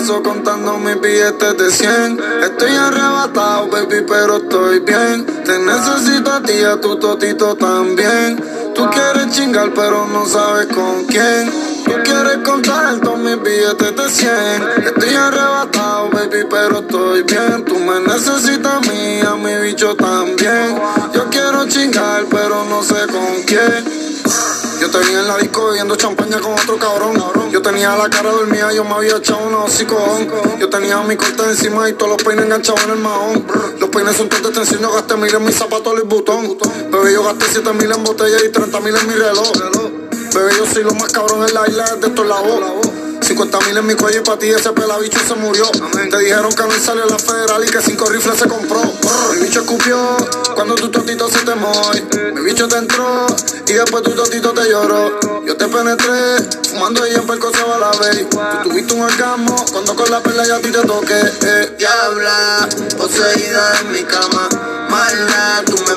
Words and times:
paso 0.00 0.22
contando 0.22 0.78
mis 0.78 0.98
billetes 1.00 1.56
de 1.58 1.70
100. 1.70 2.20
Estoy 2.42 2.74
arrebatado, 2.74 3.68
baby, 3.68 4.04
pero 4.08 4.38
estoy 4.38 4.80
bien. 4.80 5.26
Te 5.44 5.58
necesito 5.58 6.32
a 6.32 6.42
ti, 6.42 6.62
a 6.62 6.80
tu 6.80 6.96
totito 6.96 7.54
también. 7.54 8.42
Tú 8.74 8.88
quieres 8.90 9.30
chingar, 9.32 9.72
pero 9.74 10.06
no 10.06 10.24
sabes 10.26 10.68
con 10.68 11.04
quién. 11.04 11.50
Tú 11.84 11.92
quieres 12.02 12.38
contar 12.44 12.98
todos 13.00 13.18
mis 13.18 13.42
billetes 13.42 13.96
de 13.96 14.08
100. 14.08 14.86
Estoy 14.86 15.14
arrebatado, 15.14 16.08
baby, 16.10 16.46
pero 16.48 16.78
estoy 16.78 17.22
bien. 17.24 17.64
Tú 17.66 17.78
me 17.78 18.00
necesitas 18.00 18.72
a 18.72 18.80
mí, 18.80 19.20
a 19.20 19.34
mi 19.34 19.54
bicho 19.66 19.94
también. 19.96 20.80
Yo 21.12 21.28
quiero 21.30 21.68
chingar, 21.68 22.24
pero 22.30 22.64
no 22.64 22.82
sé 22.82 23.06
con 23.12 23.42
quién. 23.44 23.99
Yo 24.90 24.98
te 24.98 25.06
vi 25.06 25.14
en 25.14 25.28
la 25.28 25.36
disco 25.36 25.66
bebiendo 25.68 25.94
champaña 25.94 26.40
con 26.40 26.52
otro 26.52 26.76
cabrón. 26.76 27.14
Yo 27.52 27.62
tenía 27.62 27.94
la 27.94 28.10
cara 28.10 28.32
dormida, 28.32 28.72
yo 28.72 28.82
me 28.82 28.94
había 28.94 29.18
echado 29.18 29.46
un 29.46 29.54
hocicón. 29.54 30.28
Yo 30.58 30.68
tenía 30.68 31.00
mi 31.02 31.14
corte 31.14 31.44
encima 31.44 31.88
y 31.88 31.92
todos 31.92 32.10
los 32.10 32.22
peines 32.24 32.44
enganchados 32.44 32.82
en 32.82 32.90
el 32.90 32.96
mahón. 32.96 33.46
Los 33.78 33.88
peines 33.88 34.16
son 34.16 34.28
todos 34.28 34.52
de 34.52 34.78
gasté 34.88 35.16
mil 35.16 35.32
en 35.32 35.44
mis 35.44 35.54
zapatos 35.54 35.94
y 36.02 36.06
botón. 36.08 36.58
Bebé, 36.90 37.12
yo 37.12 37.22
gasté 37.22 37.44
siete 37.52 37.72
mil 37.72 37.92
en 37.92 38.02
botella 38.02 38.36
y 38.44 38.48
30 38.48 38.80
mil 38.80 38.96
en 38.96 39.06
mi 39.06 39.14
reloj. 39.14 39.52
Bebé, 40.34 40.56
yo 40.58 40.66
soy 40.66 40.82
lo 40.82 40.92
más 40.94 41.12
cabrón 41.12 41.46
en 41.46 41.54
la 41.54 41.68
isla 41.68 41.84
de 41.94 42.08
estos 42.08 42.26
lados. 42.26 42.89
50 43.22 43.60
mil 43.60 43.76
en 43.76 43.86
mi 43.86 43.94
cuello 43.94 44.20
y 44.20 44.22
para 44.22 44.38
ti 44.38 44.48
ese 44.48 44.72
pelabicho 44.72 45.18
se 45.26 45.34
murió. 45.34 45.70
Te 46.10 46.18
dijeron 46.18 46.52
que 46.52 46.62
no 46.62 46.70
salió 46.82 47.06
la 47.06 47.18
federal 47.18 47.62
y 47.64 47.70
que 47.70 47.80
cinco 47.80 48.06
rifles 48.06 48.38
se 48.38 48.48
compró. 48.48 48.82
Mi 49.34 49.42
bicho 49.42 49.60
escupió 49.60 50.16
cuando 50.54 50.74
tu 50.74 50.88
totito 50.90 51.28
se 51.28 51.38
te 51.40 51.54
moy. 51.54 52.04
Mi 52.34 52.40
bicho 52.42 52.66
te 52.68 52.76
entró 52.76 53.26
y 53.66 53.72
después 53.72 54.02
tu 54.02 54.10
totito 54.12 54.52
te 54.52 54.70
lloró. 54.70 55.20
Yo 55.46 55.56
te 55.56 55.68
penetré 55.68 56.60
fumando 56.70 57.06
y 57.06 57.14
en 57.14 57.26
perco 57.26 57.50
se 57.52 57.62
va 57.62 57.78
la 57.78 57.90
vez. 57.98 58.28
Tú 58.30 58.68
tuviste 58.68 58.94
un 58.94 59.02
orgasmo 59.02 59.56
cuando 59.72 59.94
con 59.94 60.10
la 60.10 60.20
perla 60.22 60.46
ya 60.46 60.56
a 60.56 60.60
ti 60.60 60.70
te 60.70 60.82
toqué. 60.82 61.20
Eh. 61.42 61.76
Diabla, 61.78 62.68
poseída 62.96 63.80
en 63.80 63.92
mi 63.92 64.02
cama. 64.04 64.48
Mala, 64.88 65.62
tú 65.66 65.76
me 65.86 65.92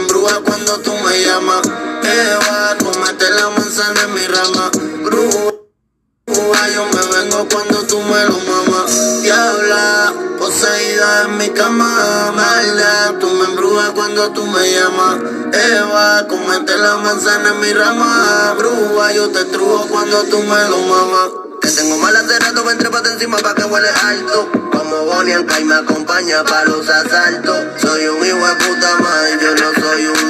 cuando 7.49 7.83
tú 7.87 7.99
me 7.99 8.25
lo 8.25 8.37
mamas. 8.39 9.21
Diabla, 9.21 10.13
poseída 10.37 11.23
en 11.25 11.37
mi 11.37 11.49
cama. 11.49 12.31
Mala, 12.35 13.15
tú 13.19 13.27
me 13.29 13.45
embrujas 13.45 13.91
cuando 13.91 14.31
tú 14.31 14.45
me 14.45 14.71
llamas. 14.71 15.17
Eva, 15.51 16.27
comete 16.27 16.77
la 16.77 16.97
manzana 16.97 17.49
en 17.49 17.59
mi 17.59 17.73
rama. 17.73 18.55
Grúa, 18.57 19.11
yo 19.13 19.29
te 19.29 19.45
trujo 19.45 19.87
cuando 19.87 20.23
tú 20.23 20.39
me 20.39 20.69
lo 20.69 20.77
mamas. 20.77 21.29
Que 21.61 21.69
tengo 21.69 21.97
mal 21.97 22.13
rato, 22.13 22.63
ven 22.65 22.77
trépate 22.77 23.09
encima 23.09 23.37
pa' 23.37 23.55
que 23.55 23.63
huele 23.63 23.89
alto. 23.89 24.49
Como 24.71 25.05
Bonnie 25.05 25.45
Clyde 25.45 25.65
me 25.65 25.75
acompaña 25.75 26.43
pa' 26.43 26.65
los 26.65 26.87
asaltos. 26.89 27.57
Soy 27.81 28.05
un 28.07 28.25
hijo 28.25 28.47
de 28.47 28.55
puta 28.55 28.99
madre, 28.99 29.39
yo 29.41 29.55
no 29.55 29.81
soy 29.81 30.05
un 30.07 30.22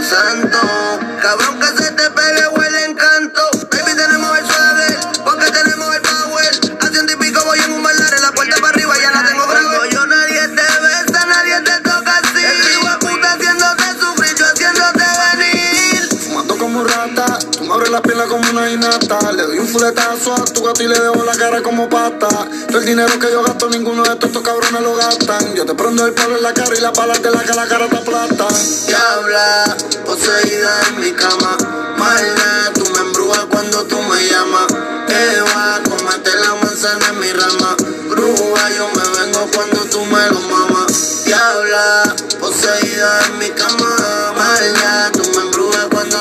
rata, 16.83 17.39
tú 17.51 17.63
me 17.63 17.73
abres 17.73 17.89
la 17.89 18.01
pierna 18.01 18.25
como 18.25 18.49
una 18.49 18.69
inata. 18.69 19.31
Le 19.31 19.43
doy 19.43 19.59
un 19.59 19.67
fuletazo 19.67 20.33
a 20.33 20.45
tu 20.45 20.63
gato 20.63 20.83
y 20.83 20.87
le 20.87 20.99
dejo 20.99 21.23
la 21.23 21.35
cara 21.35 21.61
como 21.61 21.89
pata. 21.89 22.27
Todo 22.67 22.79
el 22.79 22.85
dinero 22.85 23.19
que 23.19 23.31
yo 23.31 23.43
gasto, 23.43 23.69
ninguno 23.69 24.03
de 24.03 24.13
estos, 24.13 24.29
estos 24.29 24.43
cabrones 24.43 24.81
lo 24.81 24.95
gastan. 24.95 25.53
Yo 25.55 25.65
te 25.65 25.73
prendo 25.73 26.05
el 26.05 26.13
palo 26.13 26.37
en 26.37 26.43
la 26.43 26.53
cara 26.53 26.75
y 26.77 26.81
la 26.81 26.91
balas 26.91 27.21
de 27.21 27.31
la 27.31 27.43
que 27.43 27.53
la 27.53 27.67
cara 27.67 27.87
te 27.87 27.97
aplastan. 27.97 28.53
Diabla, 28.87 29.77
poseída 30.05 30.81
en 30.89 30.99
mi 30.99 31.11
cama. 31.11 31.57
Mala, 31.97 32.71
tú 32.73 32.83
me 32.93 32.99
embrujas 32.99 33.45
cuando 33.49 33.83
tú 33.85 34.01
me 34.01 34.27
llamas. 34.27 34.67
Eva, 35.07 35.79
comete 35.89 36.31
la 36.35 36.55
manzana 36.55 37.07
en 37.09 37.19
mi 37.19 37.31
rama. 37.31 37.75
Grúa, 38.09 38.69
yo 38.77 38.87
me 38.95 39.19
vengo 39.19 39.49
cuando 39.53 39.79
tú 39.85 40.03
me 40.05 40.29
lo 40.29 40.39
mamas. 40.41 41.23
Diabla, 41.25 42.15
poseída 42.39 43.19
en 43.27 43.37
mi 43.39 43.49
cama. 43.51 44.33
Mala, 44.35 44.92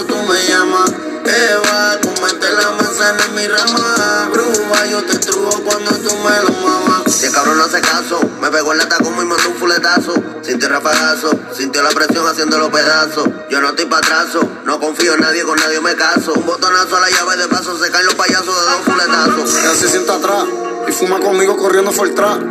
cuando 0.02 0.14
tú 0.14 0.32
me 0.32 0.46
llamas. 0.46 0.92
Eva, 1.24 1.98
comete 2.02 2.50
la 2.50 2.70
manzana 2.72 3.24
en 3.26 3.34
mi 3.34 3.46
rama. 3.46 4.28
Grúa, 4.32 4.86
yo 4.90 5.02
te 5.04 5.18
trujo 5.18 5.62
cuando 5.62 5.90
tú 5.92 6.14
me 6.16 6.42
lo 6.42 6.50
mamas. 6.66 7.12
Si 7.12 7.26
el 7.26 7.32
cabrón 7.32 7.58
no 7.58 7.64
hace 7.64 7.80
caso, 7.80 8.20
me 8.40 8.50
pegó 8.50 8.72
en 8.72 8.78
la 8.78 8.88
taco 8.88 9.04
y 9.06 9.24
mandó 9.24 9.36
un 9.48 9.54
fuletazo. 9.54 10.14
Sintió 10.42 10.68
rafagazo, 10.68 11.30
sintió 11.56 11.82
la 11.82 11.90
presión 11.90 12.26
haciéndolo 12.26 12.70
pedazos. 12.70 13.28
Yo 13.50 13.60
no 13.60 13.68
estoy 13.70 13.86
pa' 13.86 13.98
atraso, 13.98 14.40
no 14.64 14.80
confío 14.80 15.14
en 15.14 15.20
nadie, 15.20 15.44
con 15.44 15.56
nadie 15.58 15.80
me 15.80 15.94
caso. 15.94 16.32
Un 16.34 16.46
botonazo 16.46 16.96
a 16.96 17.00
la 17.00 17.10
llave 17.10 17.36
de 17.36 17.48
paso, 17.48 17.78
se 17.78 17.90
caen 17.90 18.06
los 18.06 18.14
payasos 18.14 18.46
de 18.46 18.52
dos 18.52 18.80
fuletazos. 18.84 19.58
Ella 19.58 19.74
se 19.74 19.88
sienta 19.88 20.14
atrás 20.14 20.44
y 20.88 20.92
fuma 20.92 21.20
conmigo 21.20 21.56
corriendo 21.56 21.92
for 21.92 22.12
trap. 22.14 22.42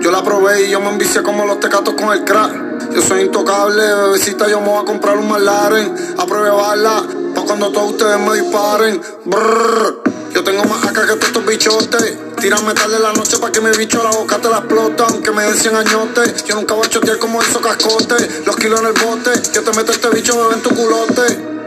Yo 0.00 0.10
la 0.10 0.22
probé 0.22 0.66
y 0.66 0.70
yo 0.70 0.80
me 0.80 0.90
envicié 0.90 1.22
como 1.22 1.46
los 1.46 1.58
tecatos 1.60 1.94
con 1.94 2.12
el 2.12 2.24
crack. 2.24 2.67
Yo 2.92 3.02
soy 3.02 3.22
intocable, 3.22 3.82
bebecita, 3.82 4.48
yo 4.48 4.60
me 4.60 4.68
voy 4.68 4.82
a 4.82 4.84
comprar 4.84 5.16
un 5.16 5.28
McLaren 5.28 5.94
a 6.18 6.26
pruebarla, 6.26 7.02
pa' 7.34 7.42
cuando 7.42 7.70
todos 7.70 7.92
ustedes 7.92 8.18
me 8.20 8.40
disparen. 8.40 9.00
Brrr. 9.24 10.02
Yo 10.34 10.44
tengo 10.44 10.64
más 10.64 10.84
acá 10.84 11.02
que 11.06 11.14
todos 11.14 11.28
estos 11.28 11.46
bichotes. 11.46 12.18
Tírame 12.40 12.74
tarde 12.74 12.98
la 12.98 13.12
noche 13.12 13.38
pa' 13.38 13.50
que 13.50 13.60
mi 13.60 13.70
bicho 13.76 14.02
la 14.02 14.10
boca 14.10 14.38
te 14.38 14.48
la 14.48 14.58
explota, 14.58 15.06
aunque 15.08 15.30
me 15.32 15.42
den 15.42 15.56
100 15.56 15.76
añotes. 15.76 16.44
Yo 16.44 16.54
nunca 16.54 16.74
voy 16.74 16.86
a 16.86 16.90
chotear 16.90 17.18
como 17.18 17.42
esos 17.42 17.62
cascotes. 17.62 18.46
Los 18.46 18.56
kilos 18.56 18.80
en 18.80 18.86
el 18.86 18.92
bote, 18.92 19.30
yo 19.52 19.62
te 19.62 19.76
meto 19.76 19.92
este 19.92 20.08
bicho, 20.10 20.36
me 20.36 20.48
ven 20.48 20.62
tu 20.62 20.70
culote. 20.70 21.58